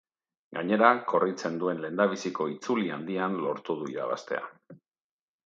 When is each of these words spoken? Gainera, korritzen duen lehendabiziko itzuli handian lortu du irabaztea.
Gainera, 0.57 0.87
korritzen 1.11 1.59
duen 1.63 1.83
lehendabiziko 1.83 2.47
itzuli 2.55 2.89
handian 2.97 3.37
lortu 3.45 3.77
du 3.83 3.93
irabaztea. 3.95 4.43